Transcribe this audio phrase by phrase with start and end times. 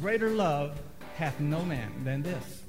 [0.00, 0.80] greater love
[1.16, 2.62] hath no man than this,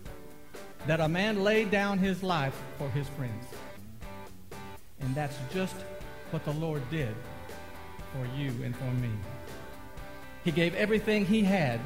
[0.88, 3.46] that a man lay down his life for his friends.
[5.00, 5.76] And that's just
[6.32, 7.16] what the Lord did
[8.14, 9.10] for you and for me.
[10.44, 11.80] He gave everything he had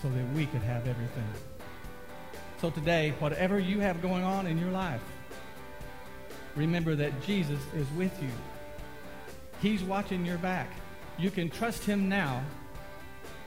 [0.00, 1.28] so that we could have everything.
[2.60, 5.02] So today, whatever you have going on in your life,
[6.54, 8.30] remember that Jesus is with you.
[9.60, 10.70] He's watching your back.
[11.18, 12.42] You can trust him now,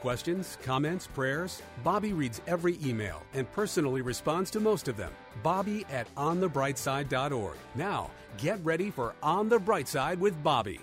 [0.00, 1.60] Questions, comments, prayers?
[1.84, 5.12] Bobby reads every email and personally responds to most of them.
[5.42, 7.56] Bobby at onthebrightside.org.
[7.74, 10.80] Now, get ready for On the Bright Side with Bobby.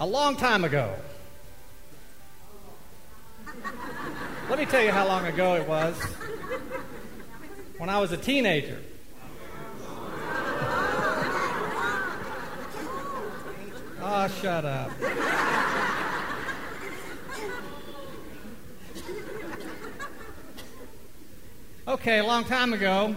[0.00, 0.94] A long time ago.
[4.50, 5.96] Let me tell you how long ago it was.
[7.78, 8.78] When I was a teenager.
[14.06, 14.90] Oh, shut up.
[21.86, 23.14] Okay, a long time ago,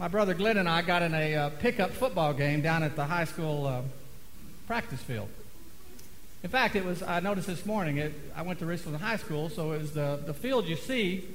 [0.00, 3.04] my brother Glenn and I got in a uh, pickup football game down at the
[3.04, 3.82] high school uh,
[4.66, 5.28] practice field.
[6.42, 9.50] In fact, it was, I noticed this morning, it, I went to Richland High School,
[9.50, 11.28] so it was the, the field you see,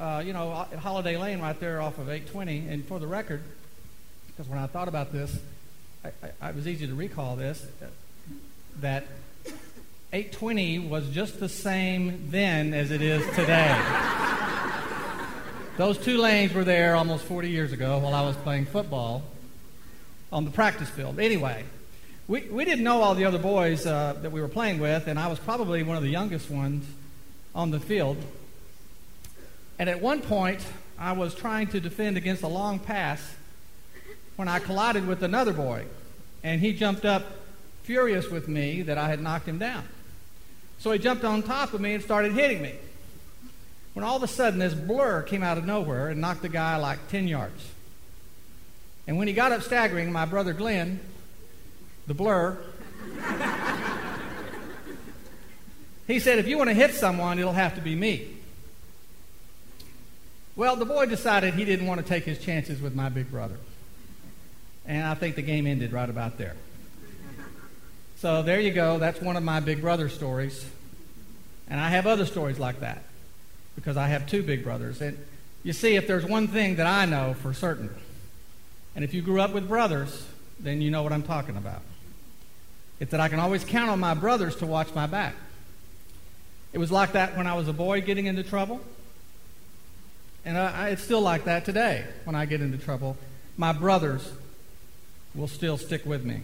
[0.00, 2.68] uh, you know, at Holiday Lane right there off of 820.
[2.68, 3.42] And for the record,
[4.28, 5.38] because when I thought about this,
[6.02, 7.66] I, I, it was easy to recall this,
[8.80, 9.04] that
[10.14, 13.76] 820 was just the same then as it is today.
[15.76, 19.24] Those two lanes were there almost 40 years ago while I was playing football
[20.30, 21.18] on the practice field.
[21.18, 21.64] Anyway,
[22.28, 25.18] we, we didn't know all the other boys uh, that we were playing with, and
[25.18, 26.86] I was probably one of the youngest ones
[27.52, 28.16] on the field.
[29.80, 30.64] And at one point,
[30.96, 33.34] I was trying to defend against a long pass
[34.36, 35.86] when I collided with another boy,
[36.44, 37.24] and he jumped up
[37.82, 39.88] furious with me that I had knocked him down.
[40.84, 42.74] So he jumped on top of me and started hitting me.
[43.94, 46.76] When all of a sudden, this blur came out of nowhere and knocked the guy
[46.76, 47.70] like 10 yards.
[49.06, 51.00] And when he got up staggering, my brother Glenn
[52.06, 52.58] the blur.
[56.06, 58.28] he said, if you want to hit someone, it'll have to be me.
[60.54, 63.56] Well, the boy decided he didn't want to take his chances with my big brother.
[64.84, 66.56] And I think the game ended right about there.
[68.16, 68.98] So there you go.
[68.98, 70.64] That's one of my big brother stories.
[71.68, 73.02] And I have other stories like that
[73.74, 75.00] because I have two big brothers.
[75.00, 75.18] And
[75.62, 77.90] you see, if there's one thing that I know for certain,
[78.94, 80.26] and if you grew up with brothers,
[80.60, 81.82] then you know what I'm talking about.
[83.00, 85.34] It's that I can always count on my brothers to watch my back.
[86.72, 88.80] It was like that when I was a boy getting into trouble.
[90.44, 93.16] And I, it's still like that today when I get into trouble.
[93.56, 94.30] My brothers
[95.34, 96.42] will still stick with me.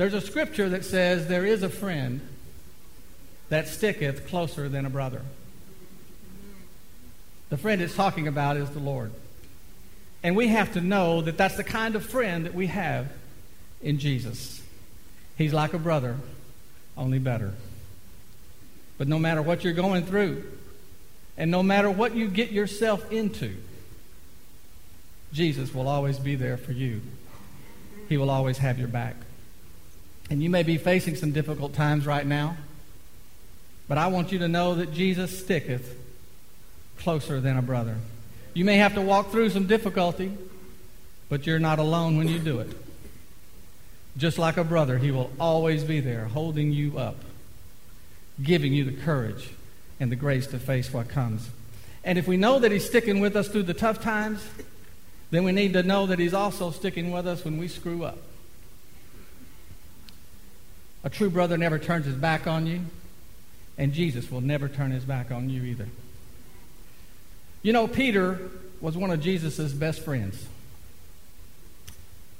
[0.00, 2.22] There's a scripture that says, There is a friend
[3.50, 5.20] that sticketh closer than a brother.
[7.50, 9.12] The friend it's talking about is the Lord.
[10.22, 13.12] And we have to know that that's the kind of friend that we have
[13.82, 14.62] in Jesus.
[15.36, 16.16] He's like a brother,
[16.96, 17.52] only better.
[18.96, 20.50] But no matter what you're going through,
[21.36, 23.54] and no matter what you get yourself into,
[25.34, 27.02] Jesus will always be there for you.
[28.08, 29.16] He will always have your back.
[30.30, 32.56] And you may be facing some difficult times right now,
[33.88, 35.96] but I want you to know that Jesus sticketh
[36.98, 37.96] closer than a brother.
[38.54, 40.32] You may have to walk through some difficulty,
[41.28, 42.70] but you're not alone when you do it.
[44.16, 47.16] Just like a brother, he will always be there holding you up,
[48.40, 49.50] giving you the courage
[49.98, 51.48] and the grace to face what comes.
[52.04, 54.46] And if we know that he's sticking with us through the tough times,
[55.30, 58.18] then we need to know that he's also sticking with us when we screw up.
[61.02, 62.80] A true brother never turns his back on you,
[63.78, 65.88] and Jesus will never turn his back on you either.
[67.62, 68.50] You know, Peter
[68.80, 70.46] was one of Jesus' best friends.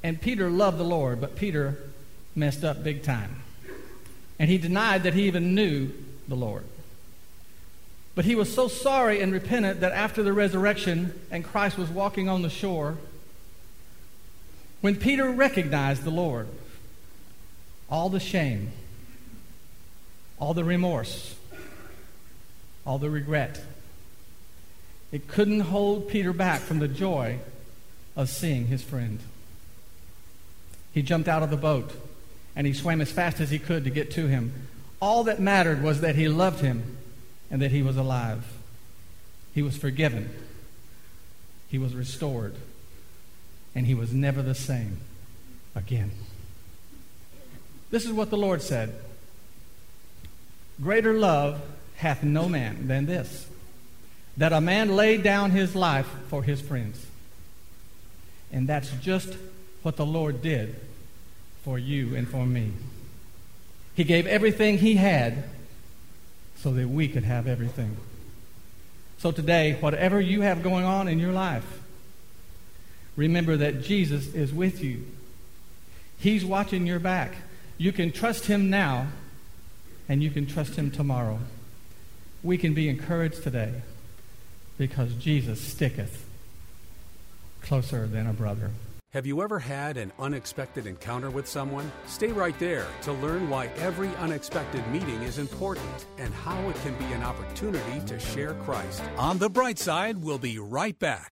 [0.02, 1.78] And Peter loved the Lord, but Peter
[2.34, 3.42] messed up big time.
[4.38, 5.92] And he denied that he even knew
[6.26, 6.64] the Lord.
[8.14, 12.28] But he was so sorry and repentant that after the resurrection and Christ was walking
[12.28, 12.96] on the shore,
[14.80, 16.48] when Peter recognized the Lord,
[17.90, 18.70] all the shame,
[20.38, 21.34] all the remorse,
[22.86, 23.62] all the regret,
[25.12, 27.38] it couldn't hold Peter back from the joy
[28.16, 29.18] of seeing his friend.
[30.92, 31.92] He jumped out of the boat
[32.54, 34.68] and he swam as fast as he could to get to him.
[35.00, 36.96] All that mattered was that he loved him
[37.50, 38.44] and that he was alive.
[39.54, 40.30] He was forgiven.
[41.68, 42.54] He was restored.
[43.74, 44.98] And he was never the same
[45.74, 46.10] again.
[47.90, 48.94] This is what the Lord said
[50.80, 51.60] Greater love
[51.96, 53.46] hath no man than this,
[54.36, 57.04] that a man lay down his life for his friends.
[58.52, 59.36] And that's just
[59.82, 60.74] what the Lord did
[61.62, 62.72] for you and for me.
[63.94, 65.44] He gave everything he had
[66.56, 67.96] so that we could have everything.
[69.18, 71.80] So today, whatever you have going on in your life,
[73.16, 75.06] remember that Jesus is with you.
[76.18, 77.34] He's watching your back.
[77.80, 79.06] You can trust him now,
[80.06, 81.38] and you can trust him tomorrow.
[82.42, 83.72] We can be encouraged today
[84.76, 86.26] because Jesus sticketh
[87.62, 88.72] closer than a brother.
[89.14, 91.90] Have you ever had an unexpected encounter with someone?
[92.06, 96.94] Stay right there to learn why every unexpected meeting is important and how it can
[96.96, 99.02] be an opportunity to share Christ.
[99.16, 101.32] On the bright side, we'll be right back.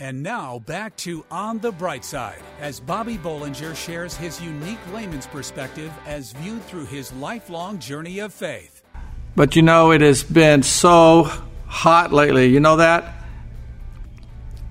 [0.00, 5.28] And now back to On the Bright Side as Bobby Bollinger shares his unique layman's
[5.28, 8.82] perspective as viewed through his lifelong journey of faith.
[9.36, 11.30] But you know, it has been so
[11.68, 12.46] hot lately.
[12.46, 13.24] You know that?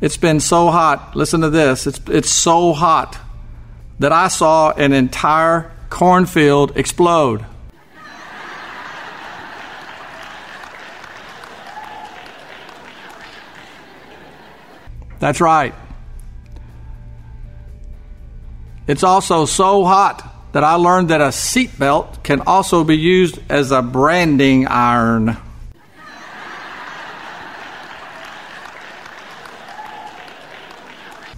[0.01, 1.15] It's been so hot.
[1.15, 1.87] Listen to this.
[1.87, 3.17] It's, it's so hot
[3.99, 7.45] that I saw an entire cornfield explode.
[15.23, 15.73] That's right.
[18.87, 23.71] It's also so hot that I learned that a seatbelt can also be used as
[23.71, 25.37] a branding iron.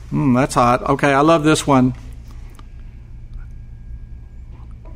[0.10, 0.82] Hmm, that's hot.
[0.90, 1.94] Okay, I love this one.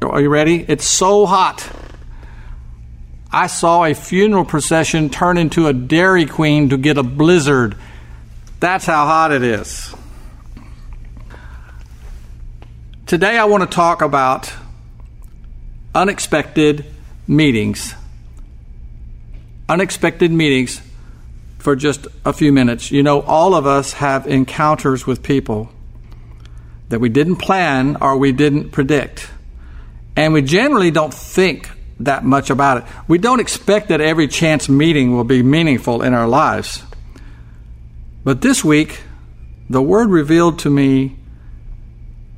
[0.02, 0.66] Are you ready?
[0.68, 1.70] It's so hot.
[3.32, 7.78] I saw a funeral procession turn into a Dairy Queen to get a blizzard.
[8.60, 9.94] That's how hot it is.
[13.06, 14.54] Today, I want to talk about
[15.96, 16.86] unexpected
[17.28, 17.96] meetings.
[19.70, 20.82] Unexpected meetings
[21.58, 22.92] for just a few minutes.
[22.92, 25.70] You know, all of us have encounters with people
[26.90, 29.30] that we didn't plan or we didn't predict.
[30.16, 31.70] And we generally don't think
[32.02, 32.84] that much about it.
[33.08, 36.84] We don't expect that every chance meeting will be meaningful in our lives.
[38.30, 39.02] But this week,
[39.72, 41.16] the Word revealed to me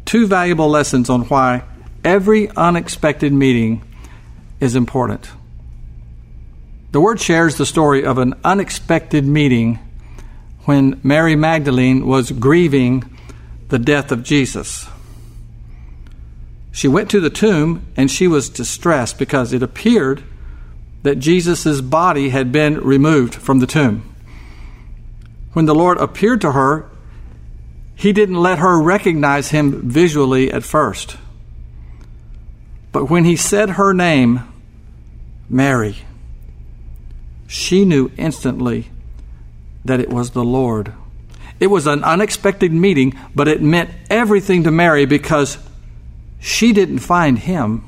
[0.06, 1.64] two valuable lessons on why
[2.02, 3.84] every unexpected meeting
[4.62, 5.30] is important.
[6.94, 9.80] The Word shares the story of an unexpected meeting
[10.64, 13.04] when Mary Magdalene was grieving
[13.68, 14.88] the death of Jesus.
[16.72, 20.24] She went to the tomb and she was distressed because it appeared
[21.04, 24.11] that Jesus' body had been removed from the tomb
[25.54, 26.90] when the Lord appeared to her,
[27.96, 31.18] he didn't let her recognize him visually at first.
[32.92, 34.42] But when he said her name,
[35.50, 35.98] Mary,
[37.48, 38.90] she knew instantly
[39.86, 40.94] that it was the Lord.
[41.60, 45.58] It was an unexpected meeting, but it meant everything to Mary because
[46.40, 47.84] she didn't find him,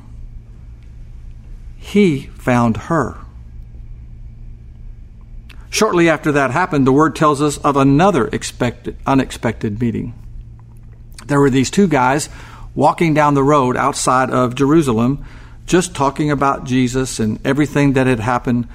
[1.78, 3.23] he found her.
[5.74, 10.14] Shortly after that happened, the word tells us of another expected, unexpected meeting.
[11.26, 12.30] There were these two guys
[12.76, 15.26] walking down the road outside of Jerusalem,
[15.66, 18.68] just talking about Jesus and everything that had happened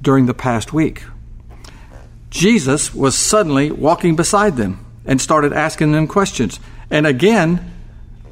[0.00, 1.04] during the past week.
[2.30, 6.58] Jesus was suddenly walking beside them and started asking them questions.
[6.90, 7.70] And again,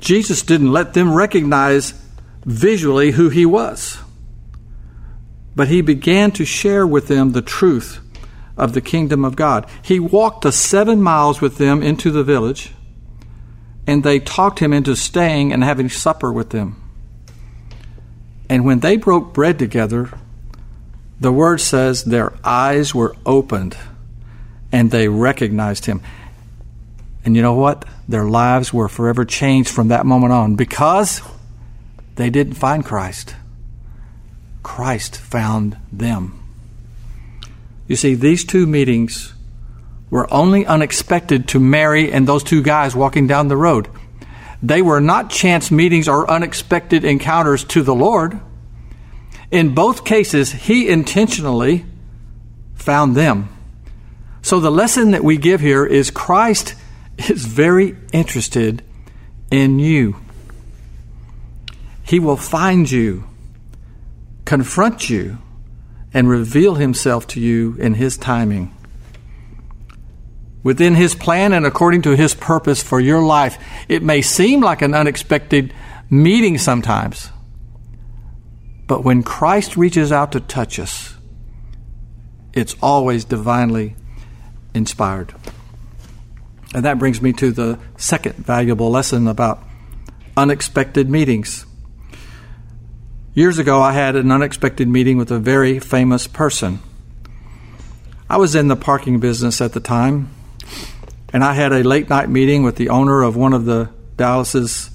[0.01, 1.93] Jesus didn't let them recognize
[2.47, 3.99] visually who he was.
[5.59, 7.99] But he began to share with them the truth
[8.57, 9.69] of the kingdom of God.
[9.83, 12.71] He walked the seven miles with them into the village,
[13.85, 16.81] and they talked him into staying and having supper with them.
[18.49, 20.17] And when they broke bread together,
[21.19, 23.77] the word says their eyes were opened
[24.71, 26.03] and they recognized him.
[27.25, 27.85] And you know what?
[28.09, 31.21] Their lives were forever changed from that moment on because
[32.15, 33.35] they didn't find Christ.
[34.69, 36.39] Christ found them.
[37.87, 39.33] You see, these two meetings
[40.11, 43.89] were only unexpected to Mary and those two guys walking down the road.
[44.63, 48.39] They were not chance meetings or unexpected encounters to the Lord.
[49.51, 51.87] In both cases, He intentionally
[52.75, 53.49] found them.
[54.43, 56.75] So the lesson that we give here is Christ
[57.17, 58.85] is very interested
[59.51, 60.17] in you.
[62.05, 63.28] He will find you,
[64.49, 65.37] confront you,
[66.15, 68.75] and reveal himself to you in his timing.
[70.63, 73.59] Within his plan and according to his purpose for your life,
[73.91, 75.75] it may seem like an unexpected
[76.09, 77.29] meeting sometimes.
[78.87, 81.15] But when Christ reaches out to touch us,
[82.55, 83.97] it's always divinely
[84.73, 85.35] inspired.
[86.75, 89.63] And that brings me to the second valuable lesson about
[90.39, 91.67] unexpected meetings.
[93.39, 96.81] Years ago, I had an unexpected meeting with a very famous person.
[98.29, 100.31] I was in the parking business at the time,
[101.33, 104.91] and I had a late night meeting with the owner of one of the Dallas's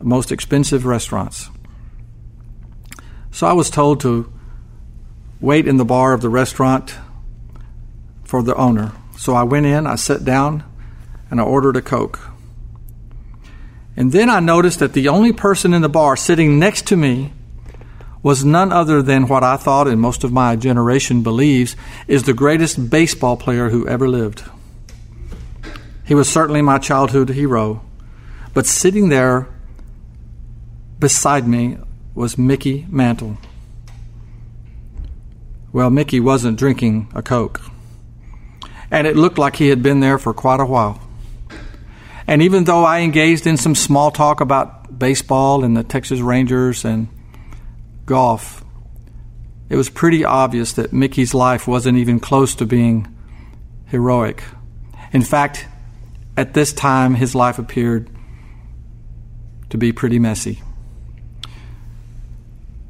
[0.00, 1.48] most expensive restaurants.
[3.30, 4.32] So I was told to
[5.40, 6.96] wait in the bar of the restaurant
[8.24, 8.90] for the owner.
[9.16, 10.64] So I went in, I sat down,
[11.30, 12.18] and I ordered a Coke.
[13.96, 17.32] And then I noticed that the only person in the bar sitting next to me
[18.26, 21.76] was none other than what I thought and most of my generation believes
[22.08, 24.42] is the greatest baseball player who ever lived.
[26.04, 27.84] He was certainly my childhood hero,
[28.52, 29.46] but sitting there
[30.98, 31.78] beside me
[32.16, 33.38] was Mickey Mantle.
[35.72, 37.60] Well, Mickey wasn't drinking a Coke
[38.90, 41.00] and it looked like he had been there for quite a while.
[42.26, 46.84] And even though I engaged in some small talk about baseball and the Texas Rangers
[46.84, 47.06] and
[48.06, 48.64] golf,
[49.68, 53.12] it was pretty obvious that Mickey's life wasn't even close to being
[53.86, 54.42] heroic.
[55.12, 55.66] In fact,
[56.36, 58.08] at this time, his life appeared
[59.70, 60.62] to be pretty messy.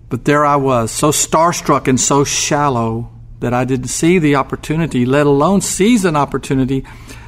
[0.09, 5.05] But there I was, so starstruck and so shallow that I didn't see the opportunity,
[5.05, 6.85] let alone seize an opportunity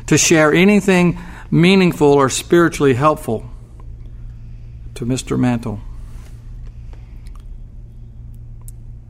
[0.06, 1.18] to share anything
[1.50, 3.48] meaningful or spiritually helpful
[4.94, 5.38] to Mr.
[5.38, 5.80] Mantle.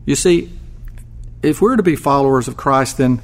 [0.09, 0.51] You see,
[1.43, 3.21] if we're to be followers of Christ, then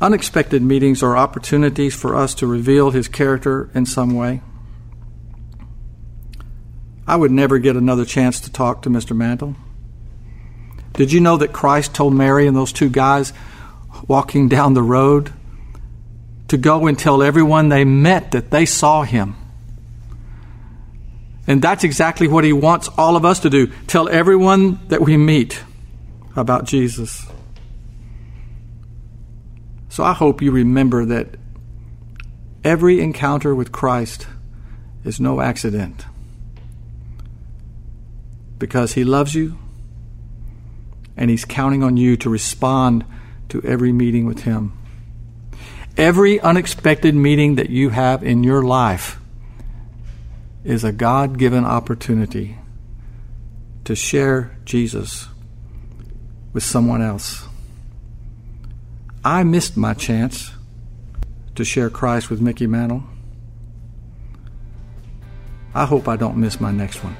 [0.00, 4.40] unexpected meetings are opportunities for us to reveal his character in some way.
[7.06, 9.14] I would never get another chance to talk to Mr.
[9.14, 9.56] Mantle.
[10.94, 13.34] Did you know that Christ told Mary and those two guys
[14.06, 15.34] walking down the road
[16.48, 19.36] to go and tell everyone they met that they saw him?
[21.48, 25.16] And that's exactly what he wants all of us to do tell everyone that we
[25.16, 25.60] meet
[26.36, 27.26] about Jesus.
[29.88, 31.34] So I hope you remember that
[32.62, 34.28] every encounter with Christ
[35.04, 36.06] is no accident
[38.60, 39.58] because he loves you
[41.18, 43.04] and He's counting on you to respond
[43.50, 44.72] to every meeting with Him.
[45.96, 49.17] Every unexpected meeting that you have in your life
[50.64, 52.58] is a God given opportunity
[53.84, 55.28] to share Jesus
[56.52, 57.46] with someone else.
[59.24, 60.52] I missed my chance
[61.54, 63.02] to share Christ with Mickey Mantle.
[65.74, 67.16] I hope I don't miss my next one.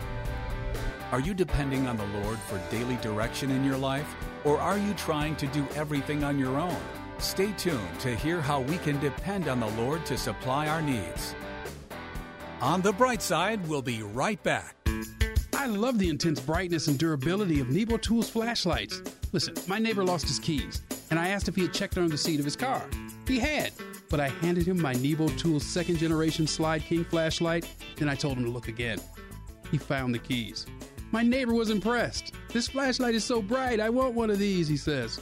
[1.13, 4.15] Are you depending on the Lord for daily direction in your life?
[4.45, 6.77] Or are you trying to do everything on your own?
[7.19, 11.35] Stay tuned to hear how we can depend on the Lord to supply our needs.
[12.61, 14.75] On the bright side, we'll be right back.
[15.55, 19.01] I love the intense brightness and durability of Nebo Tools flashlights.
[19.33, 22.19] Listen, my neighbor lost his keys, and I asked if he had checked under the
[22.19, 22.91] seat of his car.
[23.29, 23.71] He had,
[24.11, 28.37] but I handed him my Nebo Tools second generation Slyde King flashlight, then I told
[28.37, 28.99] him to look again.
[29.71, 30.67] He found the keys.
[31.13, 32.35] My neighbor was impressed.
[32.53, 35.21] This flashlight is so bright, I want one of these, he says.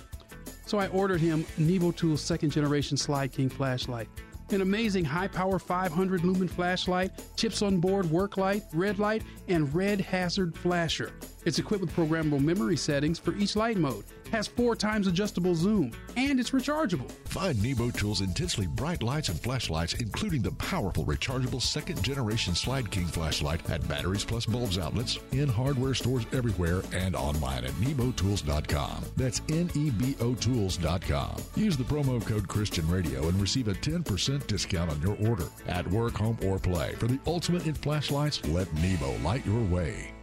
[0.64, 4.09] So I ordered him Nebo Tools second generation Slyde King flashlight.
[4.50, 9.75] An amazing high power 500 lumen flashlight, chips on board work light, red light, and
[9.75, 11.12] red hazard flasher.
[11.47, 15.93] It's equipped with programmable memory settings for each light mode, has four times adjustable zoom,
[16.17, 17.09] and it's rechargeable.
[17.26, 22.91] Find Nebo Tools' intensely bright lights and flashlights, including the powerful rechargeable second generation Slyde
[22.91, 29.05] King flashlight at Batteries Plus Bulbs outlets, in hardware stores everywhere, and online at nebotools.com.
[29.17, 31.37] That's N E B O Tools.com.
[31.55, 35.47] Use the promo code Christian Radio and receive a 10% discount on your order.
[35.69, 36.95] At work, home, or play.
[36.95, 40.15] For the ultimate in flashlights, let Nebo light your way.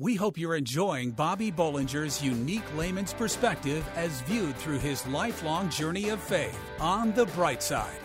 [0.00, 6.08] We hope you're enjoying Bobby Bollinger's unique layman's perspective as viewed through his lifelong journey
[6.08, 7.98] of faith on the bright side.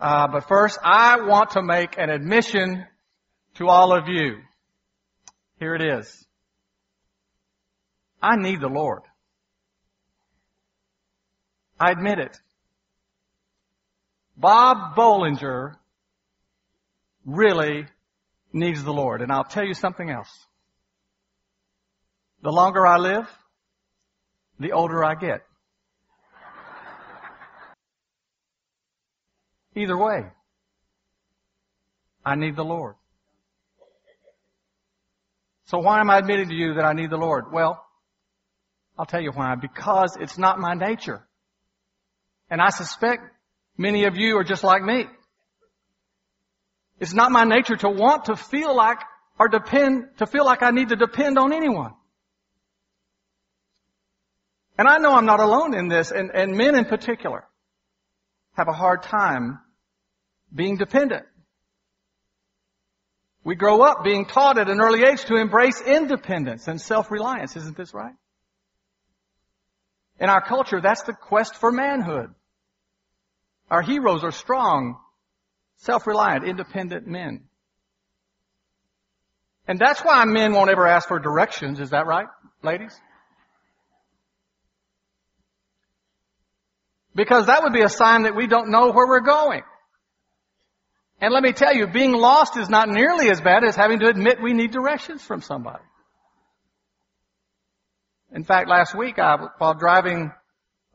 [0.00, 2.84] Uh, but first, I want to make an admission
[3.54, 4.38] to all of you.
[5.60, 6.26] Here it is.
[8.20, 9.02] I need the Lord.
[11.78, 12.36] I admit it.
[14.36, 15.76] Bob Bollinger
[17.34, 17.86] really
[18.52, 19.22] needs the Lord.
[19.22, 20.30] And I'll tell you something else.
[22.42, 23.28] The longer I live,
[24.58, 25.42] the older I get.
[29.76, 30.24] Either way,
[32.24, 32.96] I need the Lord.
[35.66, 37.52] So why am I admitting to you that I need the Lord?
[37.52, 37.84] Well,
[38.98, 39.54] I'll tell you why.
[39.54, 41.24] Because it's not my nature.
[42.50, 43.22] And I suspect
[43.78, 45.06] many of you are just like me.
[47.00, 48.98] It's not my nature to want to feel like
[49.38, 51.94] or depend, to feel like I need to depend on anyone.
[54.76, 57.44] And I know I'm not alone in this, and, and men in particular
[58.52, 59.58] have a hard time
[60.54, 61.24] being dependent.
[63.44, 67.56] We grow up being taught at an early age to embrace independence and self-reliance.
[67.56, 68.14] Isn't this right?
[70.18, 72.34] In our culture, that's the quest for manhood.
[73.70, 74.98] Our heroes are strong,
[75.80, 77.44] self-reliant, independent men.
[79.66, 81.80] And that's why men won't ever ask for directions.
[81.80, 82.26] Is that right,
[82.62, 82.98] ladies?
[87.14, 89.62] Because that would be a sign that we don't know where we're going.
[91.20, 94.08] And let me tell you, being lost is not nearly as bad as having to
[94.08, 95.84] admit we need directions from somebody.
[98.34, 100.32] In fact, last week, I, while driving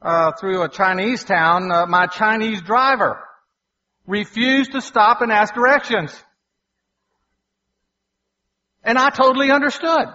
[0.01, 3.24] uh, through a Chinese town, uh, my Chinese driver
[4.07, 6.15] refused to stop and ask directions.
[8.83, 10.07] And I totally understood.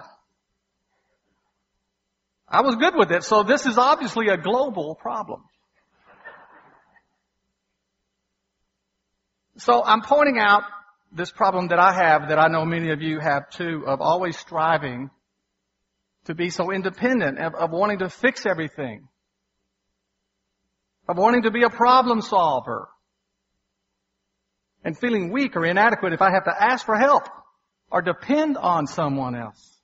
[2.47, 5.43] I was good with it, so this is obviously a global problem.
[9.57, 10.63] So I'm pointing out
[11.11, 14.37] this problem that I have that I know many of you have too of always
[14.37, 15.09] striving
[16.25, 19.07] to be so independent, of, of wanting to fix everything,
[21.07, 22.89] of wanting to be a problem solver,
[24.83, 27.23] and feeling weak or inadequate if I have to ask for help
[27.91, 29.79] or depend on someone else.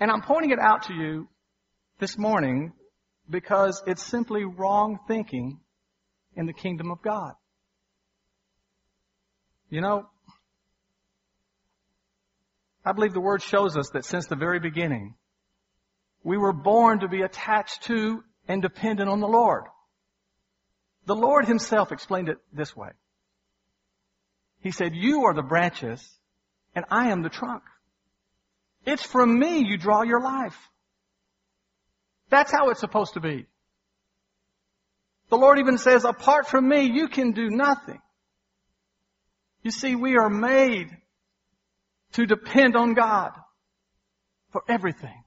[0.00, 1.28] And I'm pointing it out to you
[1.98, 2.72] this morning
[3.28, 5.58] because it's simply wrong thinking
[6.36, 7.34] in the kingdom of God.
[9.70, 10.06] You know,
[12.84, 15.14] I believe the word shows us that since the very beginning,
[16.22, 19.64] we were born to be attached to and dependent on the Lord.
[21.06, 22.90] The Lord himself explained it this way.
[24.60, 26.06] He said, you are the branches
[26.74, 27.62] and I am the trunk.
[28.84, 30.56] It's from me you draw your life.
[32.30, 33.46] That's how it's supposed to be.
[35.30, 38.00] The Lord even says, apart from me, you can do nothing.
[39.62, 40.88] You see, we are made
[42.12, 43.32] to depend on God
[44.50, 45.22] for everything.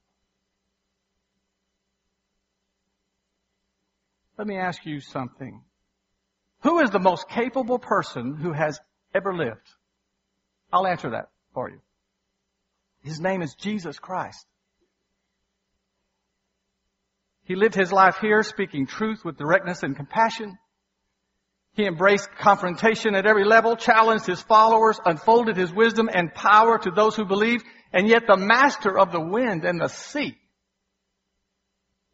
[4.38, 5.62] Let me ask you something.
[6.64, 8.80] Who is the most capable person who has
[9.14, 9.68] ever lived?
[10.72, 11.80] I'll answer that for you.
[13.04, 14.46] His name is Jesus Christ.
[17.44, 20.58] He lived his life here speaking truth with directness and compassion.
[21.74, 26.92] He embraced confrontation at every level, challenged his followers, unfolded his wisdom and power to
[26.92, 30.38] those who believed, and yet the master of the wind and the sea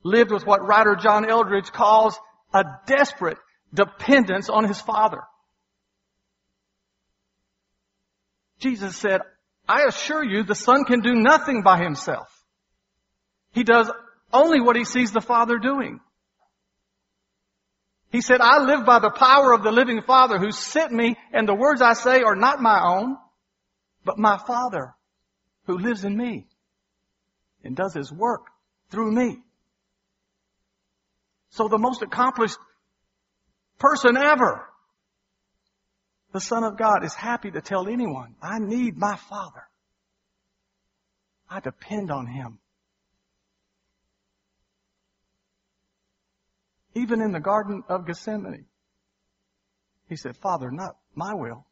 [0.04, 2.18] lived with what writer John Eldredge calls
[2.54, 3.38] a desperate
[3.74, 5.22] dependence on his father.
[8.60, 9.22] Jesus said,
[9.68, 12.28] I assure you the son can do nothing by himself.
[13.52, 13.92] He does
[14.32, 16.00] only what he sees the father doing.
[18.12, 21.48] He said, I live by the power of the living father who sent me and
[21.48, 23.18] the words I say are not my own,
[24.06, 24.96] but my father
[25.66, 26.48] who lives in me.
[27.64, 28.46] and does his work
[28.90, 29.40] through me.
[31.50, 32.58] So the most accomplished
[33.78, 34.66] person ever,
[36.38, 39.64] the Son of God, is happy to tell anyone, I need my Father.
[41.50, 42.60] I depend on Him.
[46.94, 48.68] Even in the Garden of Gethsemane,
[50.10, 51.66] He said, Father, not my will,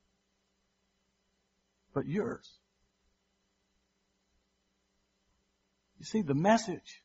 [1.93, 2.49] but yours.
[5.99, 7.03] You see, the message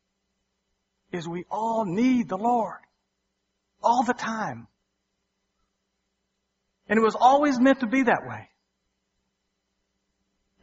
[1.12, 2.80] is we all need the Lord.
[3.82, 4.66] All the time.
[6.90, 8.48] And it was always meant to be that way.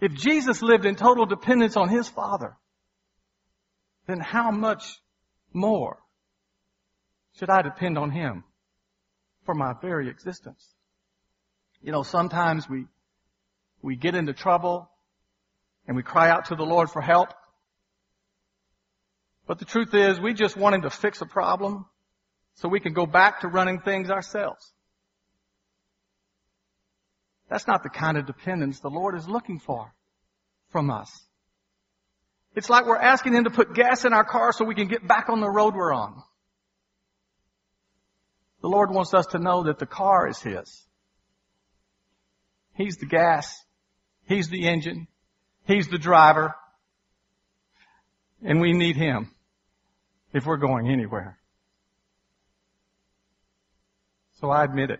[0.01, 2.57] If Jesus lived in total dependence on His Father,
[4.07, 4.99] then how much
[5.53, 5.97] more
[7.39, 8.43] should I depend on Him
[9.45, 10.75] for my very existence?
[11.81, 12.87] You know, sometimes we,
[13.81, 14.89] we get into trouble
[15.87, 17.29] and we cry out to the Lord for help.
[19.47, 21.85] But the truth is, we just want Him to fix a problem
[22.55, 24.73] so we can go back to running things ourselves.
[27.49, 29.93] That's not the kind of dependence the Lord is looking for
[30.69, 31.09] from us.
[32.55, 35.07] It's like we're asking Him to put gas in our car so we can get
[35.07, 36.21] back on the road we're on.
[38.61, 40.85] The Lord wants us to know that the car is His.
[42.73, 43.53] He's the gas.
[44.27, 45.07] He's the engine.
[45.65, 46.55] He's the driver.
[48.43, 49.31] And we need Him
[50.33, 51.37] if we're going anywhere.
[54.41, 54.99] So I admit it.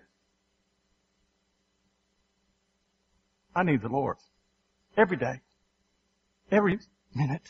[3.58, 4.18] I need the Lord.
[4.96, 5.42] Every day.
[6.52, 6.78] Every
[7.16, 7.50] minute.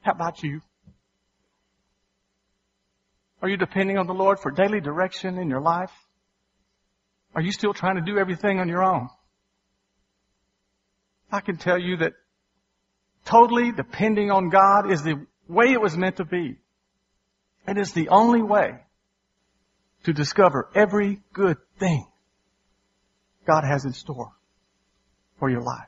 [0.00, 0.60] How about you?
[3.40, 5.92] Are you depending on the Lord for daily direction in your life?
[7.36, 9.10] Are you still trying to do everything on your own?
[11.30, 12.14] I can tell you that
[13.26, 16.56] totally depending on God is the way it was meant to be.
[17.68, 18.70] It is the only way
[20.02, 22.06] to discover every good thing
[23.46, 24.32] God has in store
[25.38, 25.86] for your life.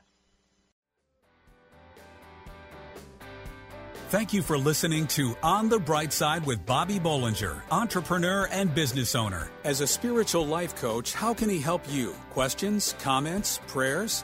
[4.09, 9.13] Thank you for listening to On the Bright Side with Bobby Bollinger, entrepreneur and business
[9.13, 9.51] owner.
[9.63, 12.15] As a spiritual life coach, how can he help you?
[12.31, 14.23] Questions, comments, prayers?